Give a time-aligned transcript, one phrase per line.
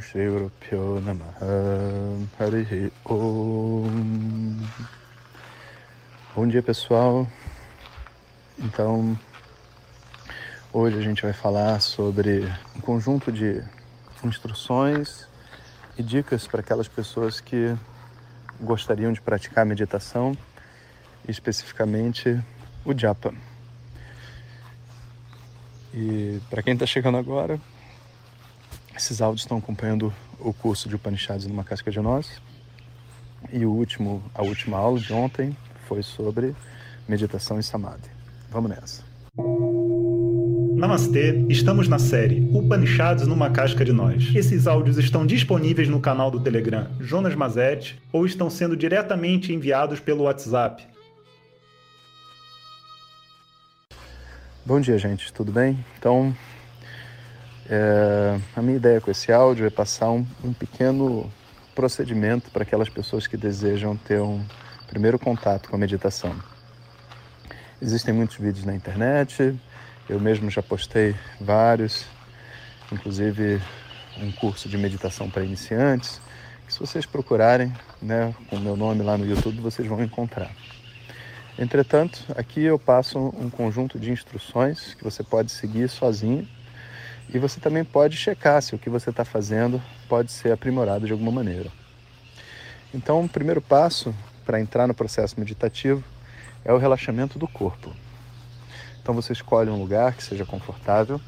[0.00, 4.66] Shri Gurupyo Namaha Harihi Om
[6.34, 7.28] Bom dia pessoal,
[8.58, 9.18] então
[10.72, 13.62] hoje a gente vai falar sobre um conjunto de
[14.24, 15.28] instruções
[15.98, 17.76] e dicas para aquelas pessoas que
[18.58, 20.34] gostariam de praticar meditação,
[21.28, 22.42] especificamente
[22.86, 23.34] o japa.
[25.92, 27.60] E para quem está chegando agora,
[29.00, 32.40] esses áudios estão acompanhando o curso de Upanishads numa casca de nós.
[33.50, 35.56] E o último, a última aula de ontem
[35.88, 36.54] foi sobre
[37.08, 38.10] meditação e samadhi.
[38.50, 39.02] Vamos nessa.
[40.76, 44.34] Namastê, estamos na série Upanishads numa casca de nós.
[44.34, 49.98] Esses áudios estão disponíveis no canal do Telegram Jonas Mazet ou estão sendo diretamente enviados
[49.98, 50.86] pelo WhatsApp.
[54.64, 55.82] Bom dia, gente, tudo bem?
[55.98, 56.34] Então,
[57.70, 61.32] é, a minha ideia com esse áudio é passar um, um pequeno
[61.72, 64.44] procedimento para aquelas pessoas que desejam ter um
[64.88, 66.34] primeiro contato com a meditação.
[67.80, 69.56] Existem muitos vídeos na internet,
[70.08, 72.06] eu mesmo já postei vários,
[72.90, 73.62] inclusive
[74.18, 76.20] um curso de meditação para iniciantes,
[76.66, 80.50] que se vocês procurarem né, com o meu nome lá no YouTube, vocês vão encontrar.
[81.56, 86.48] Entretanto, aqui eu passo um conjunto de instruções que você pode seguir sozinho
[87.32, 91.12] e você também pode checar se o que você está fazendo pode ser aprimorado de
[91.12, 91.70] alguma maneira.
[92.92, 94.14] Então, o primeiro passo
[94.44, 96.02] para entrar no processo meditativo
[96.64, 97.94] é o relaxamento do corpo.
[99.00, 101.20] Então, você escolhe um lugar que seja confortável,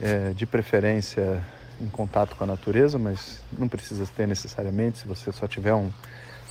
[0.00, 1.42] é, de preferência
[1.80, 4.98] em contato com a natureza, mas não precisa ter necessariamente.
[4.98, 5.90] Se você só tiver um,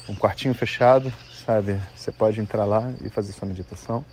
[0.10, 1.12] um quartinho fechado,
[1.46, 4.06] sabe, você pode entrar lá e fazer sua meditação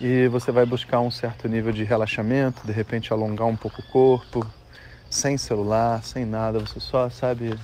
[0.00, 3.84] e você vai buscar um certo nível de relaxamento, de repente alongar um pouco o
[3.84, 4.46] corpo,
[5.10, 7.54] sem celular, sem nada, você só, sabe,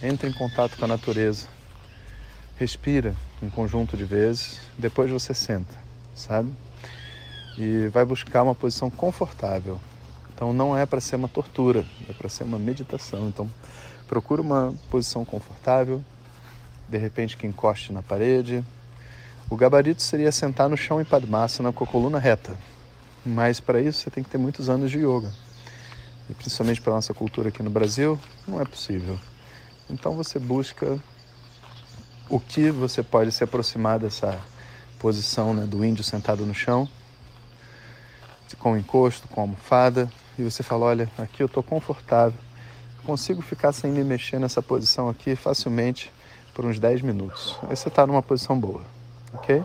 [0.00, 1.48] entra em contato com a natureza.
[2.56, 5.74] Respira um conjunto de vezes, depois você senta,
[6.14, 6.52] sabe?
[7.58, 9.80] E vai buscar uma posição confortável.
[10.32, 13.28] Então não é para ser uma tortura, é para ser uma meditação.
[13.28, 13.50] Então
[14.06, 16.04] procura uma posição confortável,
[16.88, 18.64] de repente que encoste na parede,
[19.50, 22.56] o gabarito seria sentar no chão em Padmasana com a coluna reta.
[23.24, 25.30] Mas para isso você tem que ter muitos anos de yoga.
[26.28, 28.18] E principalmente para nossa cultura aqui no Brasil,
[28.48, 29.18] não é possível.
[29.88, 30.98] Então você busca
[32.28, 34.40] o que você pode se aproximar dessa
[34.98, 36.88] posição né, do índio sentado no chão,
[38.58, 42.38] com encosto, com almofada, e você fala: olha, aqui eu estou confortável,
[43.04, 46.10] consigo ficar sem me mexer nessa posição aqui facilmente
[46.54, 47.58] por uns 10 minutos.
[47.64, 48.93] Aí você está numa posição boa
[49.34, 49.62] ok?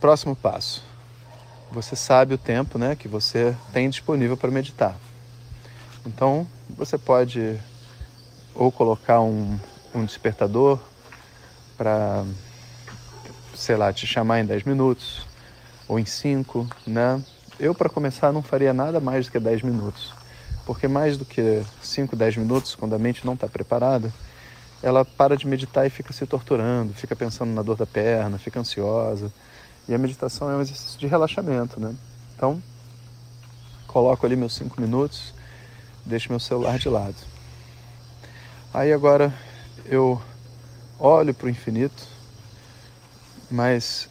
[0.00, 0.82] Próximo passo.
[1.70, 4.96] Você sabe o tempo né, que você tem disponível para meditar.
[6.04, 7.58] Então, você pode
[8.54, 9.58] ou colocar um,
[9.94, 10.78] um despertador
[11.76, 12.24] para,
[13.54, 15.26] sei lá, te chamar em 10 minutos
[15.86, 17.22] ou em 5, né?
[17.58, 20.14] Eu, para começar, não faria nada mais do que 10 minutos.
[20.64, 24.12] Porque mais do que 5, 10 minutos, quando a mente não está preparada,
[24.82, 28.60] ela para de meditar e fica se torturando, fica pensando na dor da perna, fica
[28.60, 29.32] ansiosa.
[29.88, 31.94] E a meditação é um exercício de relaxamento, né?
[32.34, 32.62] Então,
[33.86, 35.32] coloco ali meus cinco minutos,
[36.04, 37.16] deixo meu celular de lado.
[38.74, 39.32] Aí agora
[39.86, 40.20] eu
[40.98, 42.06] olho para o infinito,
[43.50, 44.08] mas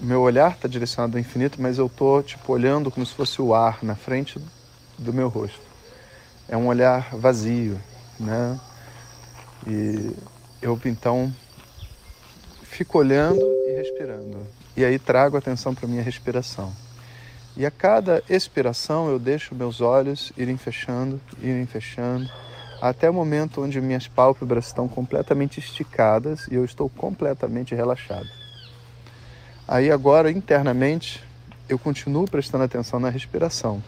[0.00, 3.54] meu olhar está direcionado ao infinito, mas eu estou tipo olhando como se fosse o
[3.54, 4.40] ar na frente
[4.98, 5.60] do meu rosto.
[6.48, 7.80] É um olhar vazio,
[8.18, 8.58] né?
[9.66, 10.14] E
[10.62, 11.32] eu então
[12.62, 14.38] fico olhando e respirando.
[14.76, 16.72] E aí trago atenção para minha respiração.
[17.56, 22.30] E a cada expiração eu deixo meus olhos irem fechando, irem fechando,
[22.80, 28.28] até o momento onde minhas pálpebras estão completamente esticadas e eu estou completamente relaxado.
[29.68, 31.22] Aí agora internamente
[31.68, 33.82] eu continuo prestando atenção na respiração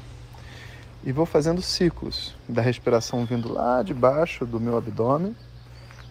[1.05, 5.35] e vou fazendo ciclos da respiração vindo lá de baixo do meu abdômen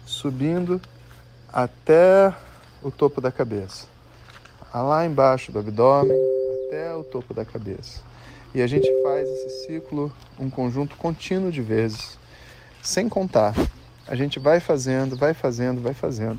[0.04, 0.80] subindo
[1.52, 2.34] até
[2.82, 3.86] o topo da cabeça.
[4.72, 6.16] Lá embaixo do abdômen,
[6.66, 8.00] até o topo da cabeça.
[8.54, 12.18] E a gente faz esse ciclo, um conjunto contínuo de vezes,
[12.82, 13.54] sem contar.
[14.06, 16.38] A gente vai fazendo, vai fazendo, vai fazendo.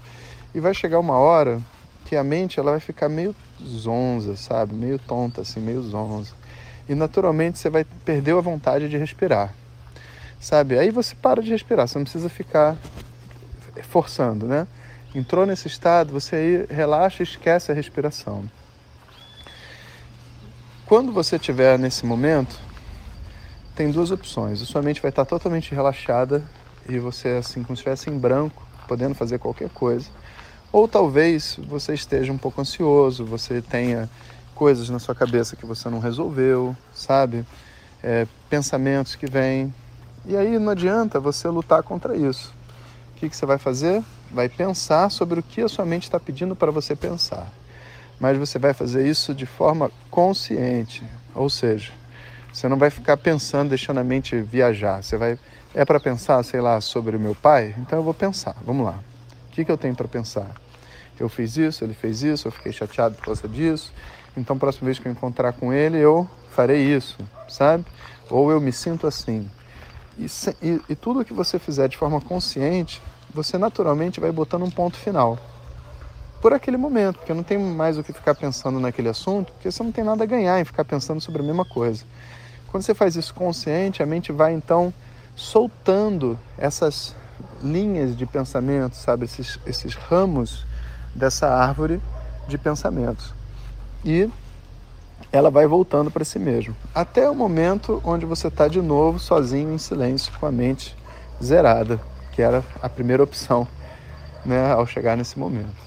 [0.54, 1.62] E vai chegar uma hora
[2.06, 4.76] que a mente ela vai ficar meio zonza, sabe?
[4.76, 6.34] Meio tonta, assim, meio zonza.
[6.88, 9.54] E naturalmente você vai perder a vontade de respirar.
[10.40, 10.78] Sabe?
[10.78, 12.78] Aí você para de respirar, você não precisa ficar
[13.82, 14.68] forçando, né?
[15.16, 18.44] Entrou nesse estado, você aí relaxa e esquece a respiração.
[20.86, 22.60] Quando você estiver nesse momento,
[23.76, 24.62] tem duas opções.
[24.62, 26.44] A sua mente vai estar totalmente relaxada
[26.88, 30.08] e você, assim, como se estivesse em branco, podendo fazer qualquer coisa.
[30.72, 34.10] Ou talvez você esteja um pouco ansioso, você tenha
[34.56, 37.46] coisas na sua cabeça que você não resolveu, sabe?
[38.02, 39.74] É, pensamentos que vêm.
[40.26, 42.54] E aí não adianta você lutar contra isso.
[43.24, 44.04] Que, que você vai fazer?
[44.30, 47.48] Vai pensar sobre o que a sua mente está pedindo para você pensar.
[48.20, 51.02] Mas você vai fazer isso de forma consciente,
[51.34, 51.94] ou seja,
[52.52, 55.02] você não vai ficar pensando, deixando a mente viajar.
[55.02, 55.40] Você vai
[55.74, 57.74] é para pensar, sei lá, sobre o meu pai?
[57.78, 58.58] Então eu vou pensar.
[58.66, 59.00] Vamos lá.
[59.48, 60.52] O que, que eu tenho para pensar?
[61.18, 63.94] Eu fiz isso, ele fez isso, eu fiquei chateado por causa disso.
[64.36, 67.18] Então, próxima vez que eu encontrar com ele, eu farei isso,
[67.48, 67.86] sabe?
[68.30, 69.50] Ou eu me sinto assim.
[70.18, 70.26] E,
[70.62, 73.02] e, e tudo que você fizer de forma consciente,
[73.34, 75.38] você naturalmente vai botando um ponto final.
[76.42, 79.82] Por aquele momento, porque não tem mais o que ficar pensando naquele assunto, porque você
[79.82, 82.04] não tem nada a ganhar em ficar pensando sobre a mesma coisa.
[82.68, 84.94] Quando você faz isso consciente, a mente vai então
[85.36, 87.16] soltando essas
[87.62, 90.66] linhas de pensamento, sabe, esses, esses ramos
[91.16, 92.02] dessa árvore
[92.48, 93.34] de pensamentos.
[94.04, 94.30] E
[95.32, 99.74] ela vai voltando para si mesmo, até o momento onde você está de novo sozinho
[99.74, 100.96] em silêncio, com a mente
[101.42, 102.00] zerada,
[102.34, 103.68] que era a primeira opção,
[104.46, 105.82] né, ao chegar nesse momento.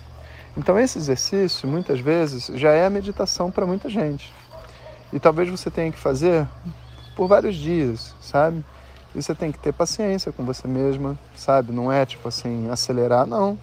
[0.56, 4.32] Então esse exercício, muitas vezes, já é a meditação para muita gente.
[5.12, 6.46] E talvez você tenha que fazer
[7.14, 8.64] por vários dias, sabe?
[9.14, 11.72] E você tem que ter paciência com você mesma, sabe?
[11.72, 13.58] Não é tipo assim, acelerar, não.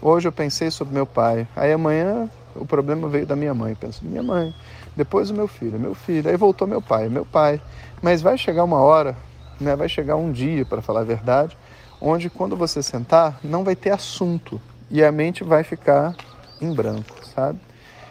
[0.00, 4.04] Hoje eu pensei sobre meu pai, aí amanhã o problema veio da minha mãe, penso,
[4.04, 4.54] minha mãe.
[4.94, 7.60] Depois o meu filho, meu filho, aí voltou meu pai, meu pai.
[8.02, 9.16] Mas vai chegar uma hora,
[9.60, 9.74] né?
[9.76, 11.56] Vai chegar um dia, para falar a verdade,
[12.00, 14.60] onde quando você sentar, não vai ter assunto
[14.90, 16.14] e a mente vai ficar
[16.60, 17.58] em branco, sabe?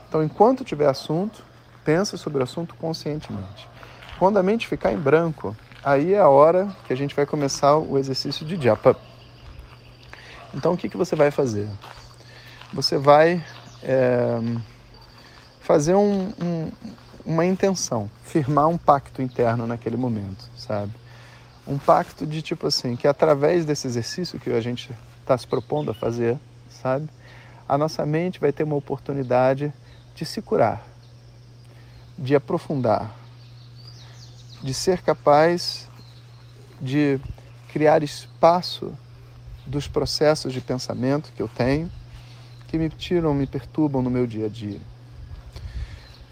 [0.07, 1.43] Então, enquanto tiver assunto,
[1.83, 3.67] pensa sobre o assunto conscientemente.
[4.17, 7.77] Quando a mente ficar em branco, aí é a hora que a gente vai começar
[7.77, 8.95] o exercício de japa.
[10.53, 11.67] Então, o que, que você vai fazer?
[12.73, 13.43] Você vai
[13.83, 14.39] é,
[15.59, 16.71] fazer um, um,
[17.25, 20.91] uma intenção, firmar um pacto interno naquele momento, sabe?
[21.67, 24.91] Um pacto de tipo assim, que através desse exercício que a gente
[25.21, 26.38] está se propondo a fazer,
[26.69, 27.09] sabe?
[27.67, 29.73] A nossa mente vai ter uma oportunidade
[30.13, 30.85] de se curar,
[32.17, 33.12] de aprofundar,
[34.62, 35.89] de ser capaz
[36.79, 37.19] de
[37.69, 38.94] criar espaço
[39.65, 41.91] dos processos de pensamento que eu tenho,
[42.68, 44.79] que me tiram, me perturbam no meu dia a dia.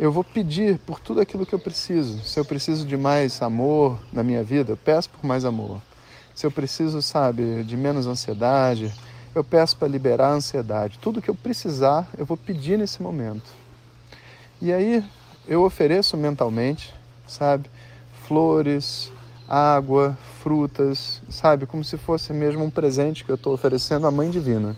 [0.04, 2.22] Eu vou pedir por tudo aquilo que eu preciso.
[2.26, 5.82] Se eu preciso de mais amor na minha vida, eu peço por mais amor.
[6.36, 8.94] Se eu preciso, sabe, de menos ansiedade,
[9.34, 11.00] eu peço para liberar a ansiedade.
[11.00, 13.50] Tudo que eu precisar, eu vou pedir nesse momento.
[14.62, 15.02] E aí
[15.48, 16.94] eu ofereço mentalmente,
[17.26, 17.70] sabe,
[18.28, 19.10] flores,
[19.48, 21.66] água, frutas, sabe?
[21.66, 24.76] Como se fosse mesmo um presente que eu estou oferecendo à Mãe Divina.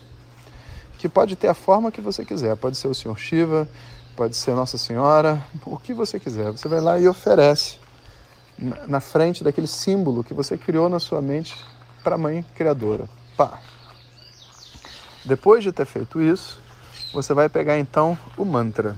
[0.99, 2.55] Que pode ter a forma que você quiser.
[2.55, 3.67] Pode ser o Senhor Shiva,
[4.15, 6.51] pode ser Nossa Senhora, o que você quiser.
[6.51, 7.77] Você vai lá e oferece
[8.87, 11.55] na frente daquele símbolo que você criou na sua mente
[12.03, 13.09] para a Mãe Criadora.
[13.35, 13.59] Pá.
[15.25, 16.61] Depois de ter feito isso,
[17.13, 18.95] você vai pegar então o mantra.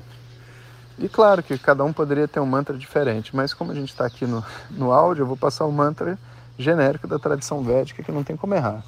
[0.99, 4.05] E claro que cada um poderia ter um mantra diferente, mas como a gente está
[4.05, 6.17] aqui no, no áudio, eu vou passar o mantra
[6.57, 8.83] genérico da tradição védica que não tem como errar.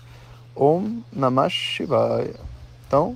[0.55, 2.35] Om Namah Shivaya.
[2.87, 3.15] Então,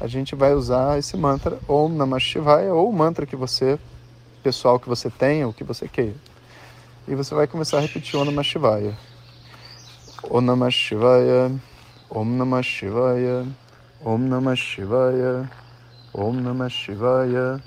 [0.00, 3.78] a gente vai usar esse mantra Om Namah Shivaya ou o mantra que você,
[4.42, 6.16] pessoal que você tenha, o que você queira.
[7.06, 8.96] E você vai começar a repetir Om Namah Shivaya.
[10.30, 11.52] Om Namah Shivaya,
[12.10, 13.46] Om Namah Shivaya,
[14.04, 15.50] Om Namah Shivaya,
[16.12, 17.62] Om Namah Shivaya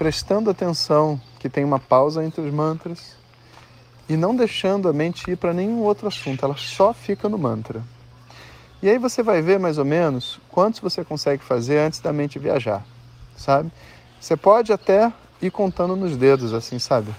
[0.00, 3.14] prestando atenção que tem uma pausa entre os mantras
[4.08, 7.82] e não deixando a mente ir para nenhum outro assunto, ela só fica no mantra.
[8.82, 12.38] E aí você vai ver mais ou menos quantos você consegue fazer antes da mente
[12.38, 12.82] viajar,
[13.36, 13.70] sabe?
[14.18, 17.14] Você pode até ir contando nos dedos, assim, sabe?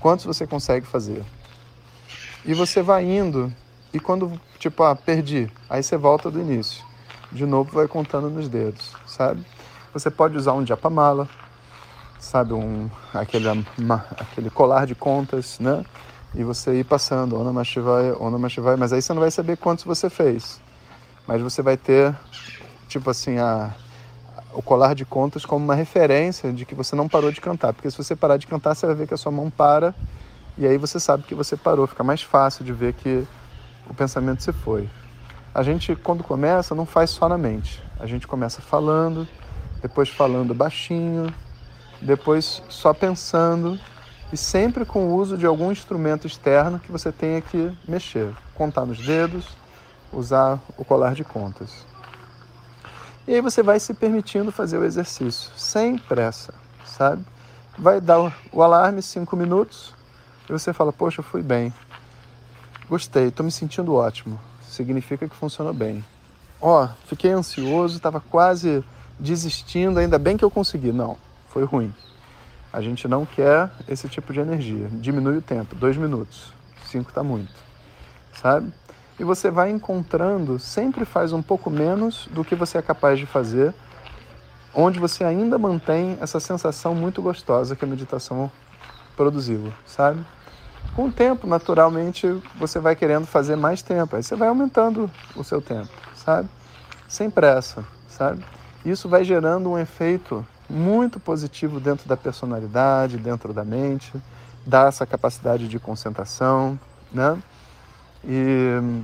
[0.00, 1.22] Quantos você consegue fazer.
[2.42, 3.52] E você vai indo,
[3.92, 6.82] e quando, tipo, ah, perdi, aí você volta do início.
[7.30, 9.44] De novo vai contando nos dedos, sabe?
[9.92, 11.28] Você pode usar um japamala,
[12.18, 15.84] sabe, um, aquele, uma, aquele colar de contas, né?
[16.34, 20.61] E você ir passando, Ona Mashivaya, mas aí você não vai saber quantos você fez.
[21.32, 22.14] Mas você vai ter,
[22.88, 23.70] tipo assim, a,
[24.52, 27.72] o colar de contas como uma referência de que você não parou de cantar.
[27.72, 29.94] Porque se você parar de cantar, você vai ver que a sua mão para
[30.58, 31.86] e aí você sabe que você parou.
[31.86, 33.26] Fica mais fácil de ver que
[33.88, 34.90] o pensamento se foi.
[35.54, 37.82] A gente, quando começa, não faz só na mente.
[37.98, 39.26] A gente começa falando,
[39.80, 41.32] depois falando baixinho,
[42.02, 43.80] depois só pensando
[44.30, 48.84] e sempre com o uso de algum instrumento externo que você tenha que mexer, contar
[48.84, 49.61] nos dedos,
[50.12, 51.86] usar o colar de contas.
[53.26, 56.52] E aí você vai se permitindo fazer o exercício, sem pressa,
[56.84, 57.24] sabe?
[57.78, 59.94] Vai dar o alarme cinco minutos
[60.48, 61.72] e você fala, poxa, fui bem.
[62.88, 64.38] Gostei, estou me sentindo ótimo.
[64.62, 66.04] Significa que funcionou bem.
[66.60, 68.84] Ó, oh, fiquei ansioso, estava quase
[69.18, 70.92] desistindo, ainda bem que eu consegui.
[70.92, 71.16] Não,
[71.48, 71.94] foi ruim.
[72.72, 74.88] A gente não quer esse tipo de energia.
[74.90, 76.52] Diminui o tempo, dois minutos.
[76.86, 77.52] Cinco está muito,
[78.34, 78.72] sabe?
[79.18, 83.26] E você vai encontrando, sempre faz um pouco menos do que você é capaz de
[83.26, 83.74] fazer,
[84.74, 88.50] onde você ainda mantém essa sensação muito gostosa que a meditação
[89.16, 90.24] produziu, sabe?
[90.96, 92.26] Com o tempo, naturalmente,
[92.58, 94.16] você vai querendo fazer mais tempo.
[94.16, 96.48] Aí você vai aumentando o seu tempo, sabe?
[97.08, 98.44] Sem pressa, sabe?
[98.84, 104.12] Isso vai gerando um efeito muito positivo dentro da personalidade, dentro da mente,
[104.66, 106.78] dá essa capacidade de concentração,
[107.12, 107.38] né?
[108.24, 109.02] E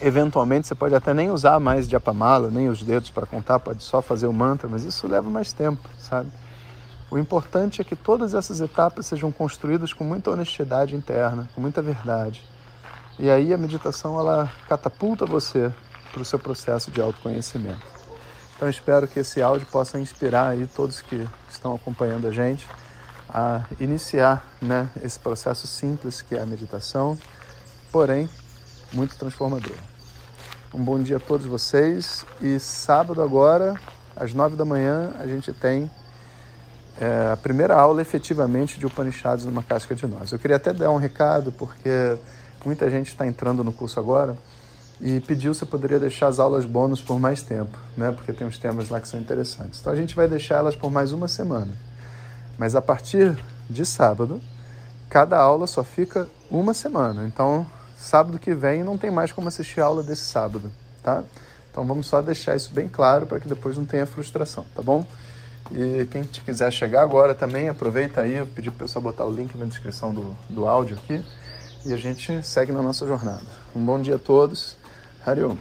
[0.00, 3.82] eventualmente você pode até nem usar mais de apamala, nem os dedos para contar, pode
[3.82, 6.30] só fazer o mantra, mas isso leva mais tempo, sabe?
[7.10, 11.80] O importante é que todas essas etapas sejam construídas com muita honestidade interna, com muita
[11.80, 12.44] verdade.
[13.18, 15.72] E aí a meditação ela catapulta você
[16.12, 17.84] para o seu processo de autoconhecimento.
[18.54, 22.66] Então espero que esse áudio possa inspirar aí todos que estão acompanhando a gente
[23.28, 27.18] a iniciar né, esse processo simples que é a meditação,
[27.90, 28.28] porém
[28.92, 29.76] muito transformador.
[30.72, 33.74] Um bom dia a todos vocês e sábado agora,
[34.14, 35.90] às nove da manhã, a gente tem
[37.00, 40.32] é, a primeira aula efetivamente de Upanishads numa casca de nós.
[40.32, 42.18] Eu queria até dar um recado porque
[42.64, 44.36] muita gente está entrando no curso agora
[45.00, 48.10] e pediu se eu poderia deixar as aulas bônus por mais tempo, né?
[48.10, 49.80] Porque tem uns temas lá que são interessantes.
[49.80, 51.72] Então a gente vai deixar elas por mais uma semana.
[52.58, 53.38] Mas a partir
[53.70, 54.40] de sábado,
[55.08, 57.24] cada aula só fica uma semana.
[57.26, 57.66] Então,
[57.98, 60.70] sábado que vem não tem mais como assistir a aula desse sábado,
[61.02, 61.24] tá?
[61.70, 65.04] Então vamos só deixar isso bem claro para que depois não tenha frustração, tá bom?
[65.70, 69.32] E quem quiser chegar agora também, aproveita aí, eu pedi para o pessoal botar o
[69.32, 71.22] link na descrição do, do áudio aqui
[71.84, 73.44] e a gente segue na nossa jornada.
[73.74, 74.76] Um bom dia a todos
[75.26, 75.56] Hariom.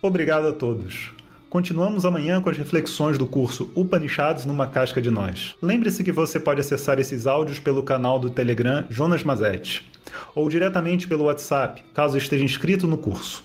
[0.00, 1.12] Obrigado a todos.
[1.54, 5.54] Continuamos amanhã com as reflexões do curso Upanishads numa casca de nós.
[5.62, 9.88] Lembre-se que você pode acessar esses áudios pelo canal do Telegram Jonas Mazetti
[10.34, 13.44] ou diretamente pelo WhatsApp, caso esteja inscrito no curso.